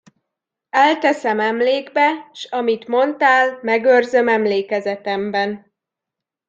Elteszem 0.69 1.39
emlékbe, 1.39 2.29
s 2.33 2.45
amit 2.45 2.87
mondtál, 2.87 3.59
megőrzöm 3.61 4.27
emlékezetemben. 4.27 5.73